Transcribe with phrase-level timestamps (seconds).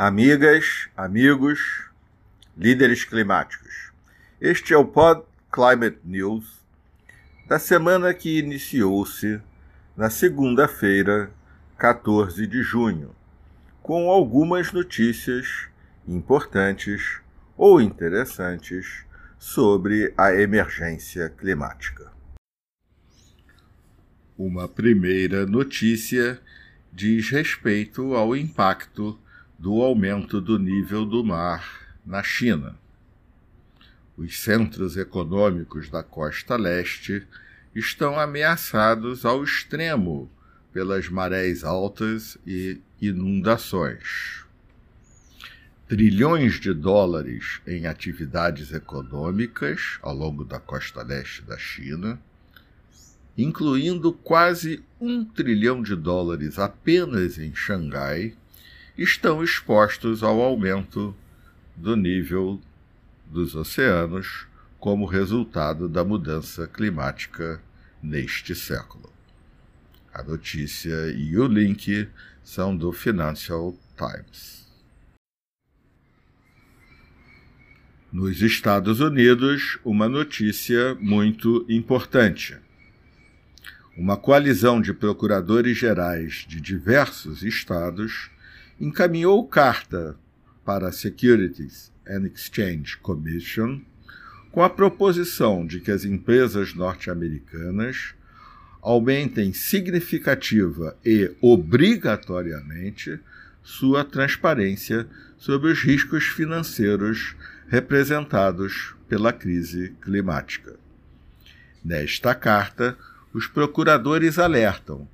[0.00, 1.90] Amigas, amigos,
[2.56, 3.90] líderes climáticos.
[4.40, 6.64] Este é o Pod Climate News
[7.48, 9.40] da semana que iniciou-se
[9.96, 11.32] na segunda-feira,
[11.76, 13.12] 14 de junho,
[13.82, 15.66] com algumas notícias
[16.06, 17.20] importantes
[17.56, 19.04] ou interessantes
[19.36, 22.12] sobre a emergência climática.
[24.38, 26.40] Uma primeira notícia
[26.92, 29.18] diz respeito ao impacto
[29.58, 32.76] do aumento do nível do mar na China.
[34.16, 37.26] Os centros econômicos da costa leste
[37.74, 40.30] estão ameaçados ao extremo
[40.72, 44.44] pelas marés altas e inundações.
[45.88, 52.20] Trilhões de dólares em atividades econômicas ao longo da costa leste da China,
[53.36, 58.36] incluindo quase um trilhão de dólares apenas em Xangai,
[58.98, 61.14] estão expostos ao aumento
[61.76, 62.60] do nível
[63.26, 64.48] dos oceanos
[64.80, 67.62] como resultado da mudança climática
[68.02, 69.12] neste século.
[70.12, 72.08] A notícia e o link
[72.42, 74.66] são do Financial Times.
[78.10, 82.56] Nos Estados Unidos, uma notícia muito importante.
[83.96, 88.30] Uma coalizão de procuradores gerais de diversos estados
[88.80, 90.16] encaminhou carta
[90.64, 93.80] para a Securities and Exchange Commission
[94.52, 98.14] com a proposição de que as empresas norte-americanas
[98.80, 103.18] aumentem significativa e obrigatoriamente
[103.62, 105.06] sua transparência
[105.36, 107.34] sobre os riscos financeiros
[107.68, 110.76] representados pela crise climática.
[111.84, 112.96] Nesta carta,
[113.32, 115.08] os procuradores alertam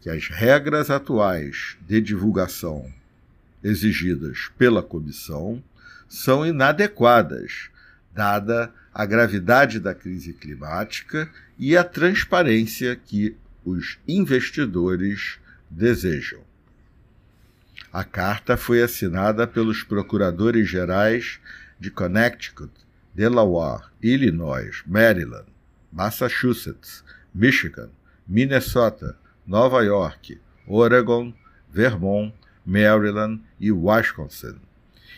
[0.00, 2.92] que as regras atuais de divulgação
[3.68, 5.62] exigidas pela comissão
[6.08, 7.68] são inadequadas,
[8.14, 15.38] dada a gravidade da crise climática e a transparência que os investidores
[15.70, 16.40] desejam.
[17.92, 21.38] A carta foi assinada pelos procuradores gerais
[21.78, 22.72] de Connecticut,
[23.14, 25.46] Delaware, Illinois, Maryland,
[25.92, 27.04] Massachusetts,
[27.34, 27.90] Michigan,
[28.26, 31.32] Minnesota, Nova York, Oregon,
[31.70, 32.34] Vermont,
[32.68, 34.56] Maryland e Wisconsin,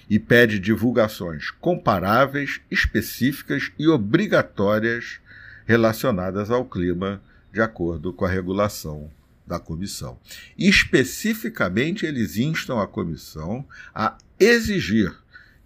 [0.08, 5.18] e pede divulgações comparáveis, específicas e obrigatórias
[5.66, 7.20] relacionadas ao clima,
[7.52, 9.10] de acordo com a regulação
[9.44, 10.16] da comissão.
[10.56, 15.12] Especificamente, eles instam a comissão a exigir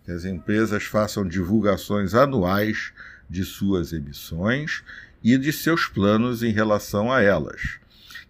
[0.05, 2.93] que as empresas façam divulgações anuais
[3.29, 4.83] de suas emissões
[5.23, 7.79] e de seus planos em relação a elas,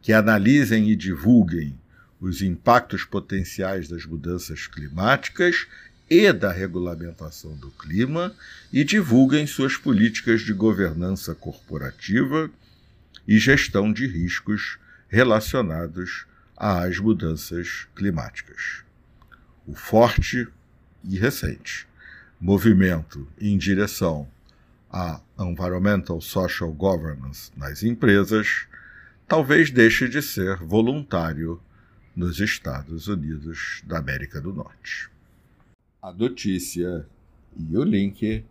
[0.02, 1.78] que analisem e divulguem
[2.20, 5.66] os impactos potenciais das mudanças climáticas
[6.08, 8.34] e da regulamentação do clima
[8.72, 12.50] e divulguem suas políticas de governança corporativa
[13.26, 16.26] e gestão de riscos relacionados
[16.56, 18.84] às mudanças climáticas.
[19.66, 20.46] O forte
[21.02, 21.86] e recente
[22.40, 24.28] movimento em direção
[24.90, 28.66] à Environmental Social Governance nas empresas
[29.26, 31.60] talvez deixe de ser voluntário
[32.14, 35.08] nos Estados Unidos da América do Norte.
[36.00, 37.06] A notícia
[37.56, 38.44] e o link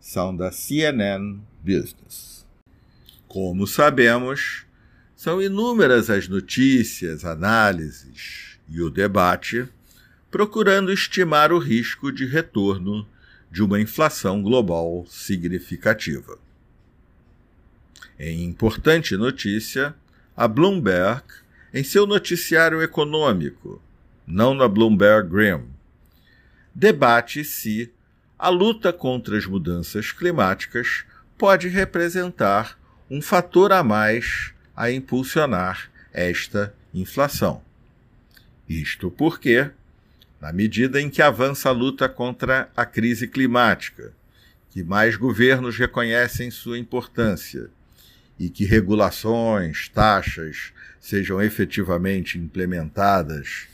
[0.00, 2.46] são da CNN Business.
[3.28, 4.64] Como sabemos,
[5.16, 9.68] são inúmeras as notícias, análises e o debate
[10.30, 13.06] procurando estimar o risco de retorno
[13.50, 16.38] de uma inflação global significativa.
[18.18, 19.94] Em importante notícia,
[20.36, 21.22] a Bloomberg,
[21.74, 23.82] em seu noticiário econômico,
[24.24, 25.64] não na Bloomberg Graham,
[26.72, 27.92] debate se
[28.38, 31.04] a luta contra as mudanças climáticas
[31.36, 32.78] pode representar
[33.10, 37.60] um fator a mais a impulsionar esta inflação.
[38.68, 39.68] Isto porque,
[40.40, 44.12] na medida em que avança a luta contra a crise climática,
[44.70, 47.68] que mais governos reconhecem sua importância
[48.38, 50.72] e que regulações, taxas
[51.04, 53.66] sejam efetivamente implementadas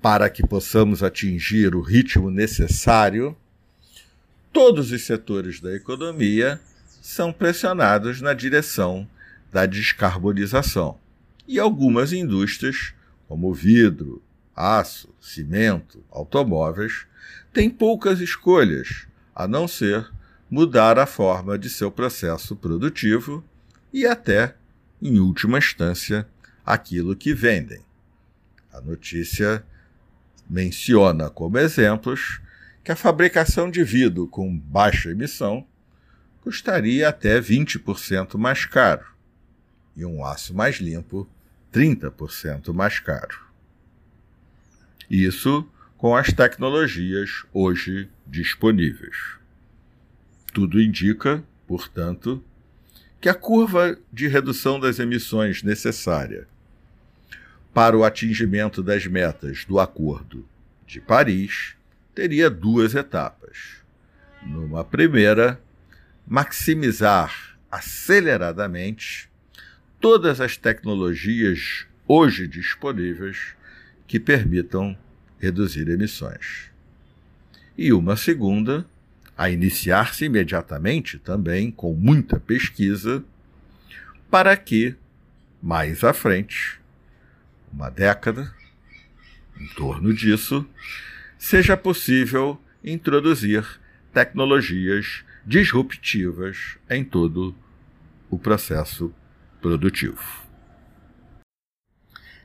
[0.00, 3.36] para que possamos atingir o ritmo necessário,
[4.50, 6.58] todos os setores da economia
[7.02, 9.06] são pressionados na direção
[9.52, 10.98] da descarbonização.
[11.46, 12.94] E algumas indústrias,
[13.28, 14.22] como vidro,
[14.56, 17.04] aço, cimento, automóveis,
[17.52, 20.10] têm poucas escolhas a não ser
[20.50, 23.44] mudar a forma de seu processo produtivo
[23.92, 24.56] e até,
[25.02, 26.26] em última instância,
[26.64, 27.80] aquilo que vendem.
[28.72, 29.64] A notícia
[30.48, 32.40] menciona como exemplos
[32.84, 35.66] que a fabricação de vidro com baixa emissão
[36.40, 39.06] custaria até 20% mais caro
[39.96, 41.28] e um aço mais limpo
[41.72, 43.40] 30% mais caro.
[45.10, 49.16] Isso com as tecnologias hoje disponíveis.
[50.52, 52.42] Tudo indica, portanto,
[53.22, 56.48] que a curva de redução das emissões necessária
[57.72, 60.44] para o atingimento das metas do Acordo
[60.84, 61.76] de Paris
[62.12, 63.76] teria duas etapas.
[64.42, 65.60] Numa primeira,
[66.26, 69.30] maximizar aceleradamente
[70.00, 73.54] todas as tecnologias hoje disponíveis
[74.04, 74.98] que permitam
[75.38, 76.72] reduzir emissões.
[77.78, 78.84] E uma segunda,
[79.42, 83.24] a iniciar-se imediatamente também com muita pesquisa,
[84.30, 84.94] para que,
[85.60, 86.80] mais à frente,
[87.72, 88.54] uma década,
[89.58, 90.64] em torno disso,
[91.36, 93.66] seja possível introduzir
[94.12, 97.52] tecnologias disruptivas em todo
[98.30, 99.12] o processo
[99.60, 100.22] produtivo.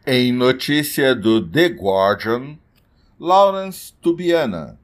[0.04, 2.58] Em notícia do The Guardian,
[3.20, 4.80] Lawrence Tubiana,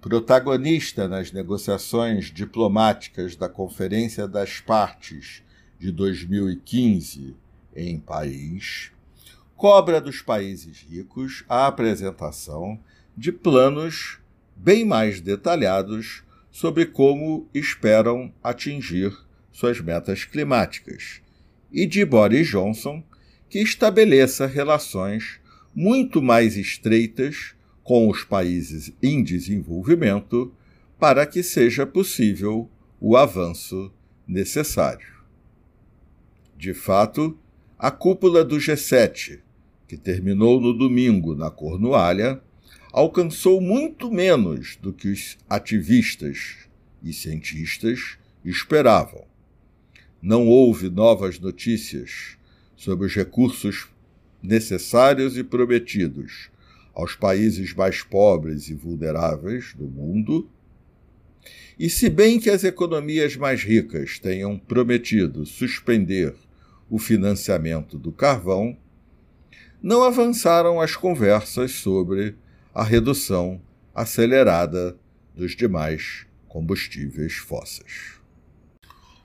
[0.00, 5.42] protagonista nas negociações diplomáticas da Conferência das Partes
[5.78, 7.36] de 2015
[7.74, 8.90] em Paris,
[9.56, 12.78] cobra dos países ricos a apresentação
[13.16, 14.18] de planos
[14.54, 19.14] bem mais detalhados sobre como esperam atingir
[19.52, 21.20] suas metas climáticas,
[21.70, 23.02] e de Boris Johnson
[23.48, 25.40] que estabeleça relações
[25.74, 27.55] muito mais estreitas
[27.86, 30.52] com os países em desenvolvimento
[30.98, 32.68] para que seja possível
[33.00, 33.92] o avanço
[34.26, 35.06] necessário.
[36.58, 37.38] De fato,
[37.78, 39.38] a cúpula do G7,
[39.86, 42.42] que terminou no domingo na Cornualha,
[42.90, 46.68] alcançou muito menos do que os ativistas
[47.00, 49.24] e cientistas esperavam.
[50.20, 52.36] Não houve novas notícias
[52.74, 53.86] sobre os recursos
[54.42, 56.50] necessários e prometidos
[56.96, 60.48] aos países mais pobres e vulneráveis do mundo.
[61.78, 66.34] E se bem que as economias mais ricas tenham prometido suspender
[66.88, 68.74] o financiamento do carvão,
[69.82, 72.34] não avançaram as conversas sobre
[72.74, 73.60] a redução
[73.94, 74.96] acelerada
[75.34, 78.14] dos demais combustíveis fósseis.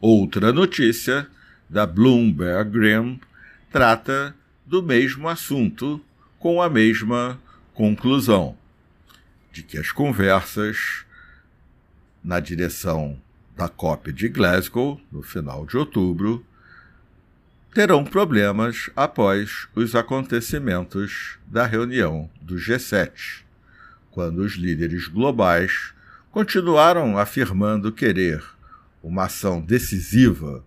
[0.02, 1.26] Outra notícia
[1.70, 3.18] da Bloomberg Graham
[3.72, 4.36] trata
[4.66, 6.02] do mesmo assunto
[6.38, 7.40] com a mesma
[7.82, 8.56] conclusão
[9.52, 11.04] de que as conversas
[12.24, 13.20] na direção
[13.58, 16.46] da COP de Glasgow, no final de outubro,
[17.74, 23.42] terão problemas após os acontecimentos da reunião do G7,
[24.12, 25.92] quando os líderes globais
[26.30, 28.44] continuaram afirmando querer
[29.02, 30.64] uma ação decisiva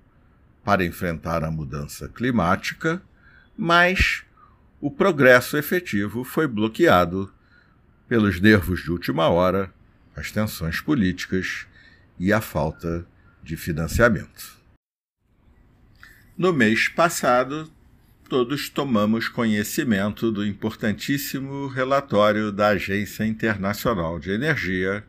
[0.64, 3.00] para enfrentar a mudança climática,
[3.56, 4.23] mas
[4.84, 7.32] o progresso efetivo foi bloqueado
[8.06, 9.72] pelos nervos de última hora,
[10.14, 11.66] as tensões políticas
[12.18, 13.06] e a falta
[13.42, 14.58] de financiamento.
[16.36, 17.72] No mês passado,
[18.28, 25.02] todos tomamos conhecimento do importantíssimo relatório da Agência Internacional de Energia,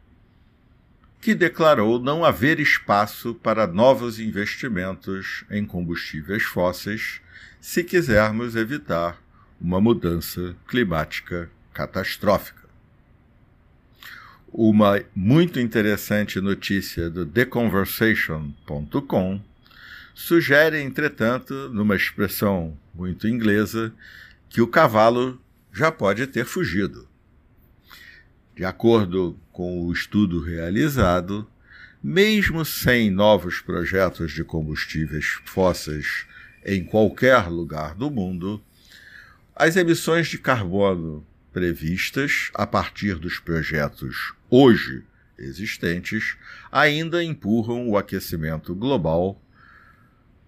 [1.20, 7.20] que declarou não haver espaço para novos investimentos em combustíveis fósseis
[7.60, 9.25] se quisermos evitar
[9.60, 12.64] uma mudança climática catastrófica.
[14.52, 19.42] Uma muito interessante notícia do TheConversation.com
[20.14, 23.92] sugere, entretanto, numa expressão muito inglesa,
[24.48, 25.42] que o cavalo
[25.74, 27.08] já pode ter fugido.
[28.56, 31.46] De acordo com o estudo realizado,
[32.02, 36.26] mesmo sem novos projetos de combustíveis fósseis
[36.66, 38.62] em qualquer lugar do mundo,
[39.56, 45.04] as emissões de carbono previstas a partir dos projetos hoje
[45.38, 46.36] existentes
[46.70, 49.42] ainda empurram o aquecimento global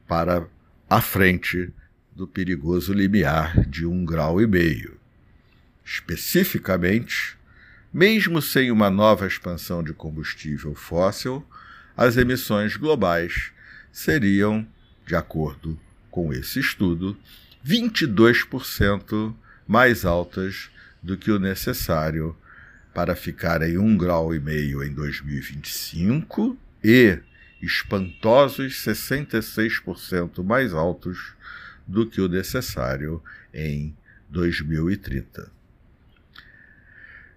[0.06, 0.46] para
[0.90, 1.74] a frente
[2.14, 5.00] do perigoso limiar de um grau e meio.
[5.86, 7.38] Especificamente,
[7.94, 11.46] mesmo sem uma nova expansão de combustível fóssil,
[11.96, 13.52] as emissões globais
[13.90, 14.68] seriam,
[15.06, 15.80] de acordo
[16.12, 17.18] com esse estudo,
[17.66, 19.36] 22%
[19.68, 20.70] mais altas
[21.02, 22.36] do que o necessário
[22.94, 27.20] para ficar em um grau e meio em 2025 e
[27.62, 31.34] espantosos 66% mais altos
[31.86, 33.22] do que o necessário
[33.54, 33.96] em
[34.30, 35.52] 2030.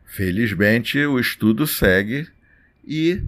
[0.04, 2.28] Felizmente, o estudo segue
[2.84, 3.22] e,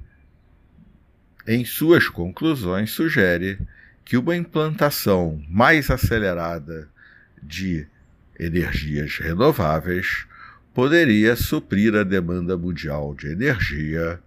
[1.47, 3.59] em suas conclusões, sugere
[4.05, 6.89] que uma implantação mais acelerada
[7.43, 7.87] de
[8.39, 10.27] energias renováveis
[10.75, 14.21] poderia suprir a demanda mundial de energia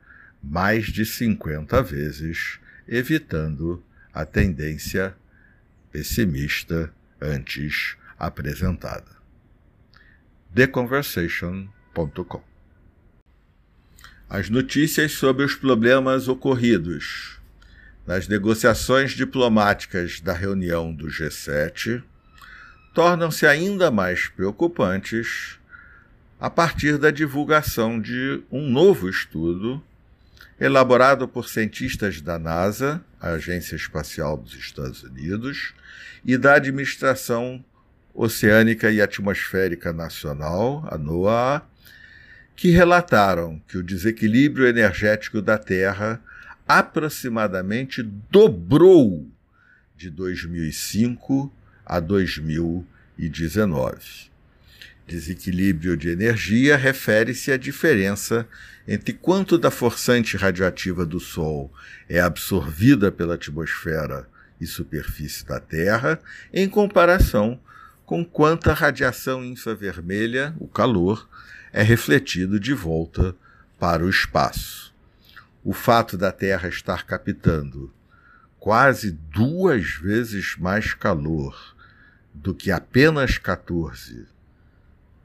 [0.44, 5.16] mais de 50 vezes, evitando a tendência
[5.92, 9.16] pessimista antes apresentada.
[10.54, 12.44] TheConversation.com
[14.30, 17.40] As notícias sobre os problemas ocorridos
[18.06, 22.04] nas negociações diplomáticas da reunião do G7
[22.94, 25.60] tornam-se ainda mais preocupantes
[26.40, 29.84] a partir da divulgação de um novo estudo
[30.60, 35.74] elaborado por cientistas da NASA, a Agência Espacial dos Estados Unidos,
[36.24, 37.64] e da Administração
[38.14, 41.62] Oceânica e Atmosférica Nacional, a NOAA,
[42.56, 46.22] que relataram que o desequilíbrio energético da Terra
[46.68, 49.28] aproximadamente dobrou
[49.96, 51.54] de 2005
[51.86, 54.34] a 2019.
[55.08, 58.48] Desequilíbrio de energia refere-se à diferença
[58.88, 61.72] entre quanto da forçante radioativa do Sol
[62.10, 64.28] é absorvida pela atmosfera
[64.60, 66.20] e superfície da Terra,
[66.52, 67.60] em comparação
[68.06, 71.28] com quanta radiação infravermelha, o calor,
[71.74, 73.36] é refletido de volta
[73.80, 74.95] para o espaço.
[75.66, 77.92] O fato da Terra estar captando
[78.60, 81.76] quase duas vezes mais calor
[82.32, 84.28] do que apenas 14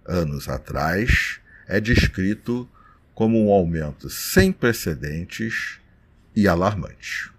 [0.06, 2.66] anos atrás, é descrito
[3.14, 5.78] como um aumento sem precedentes
[6.34, 7.30] e alarmante.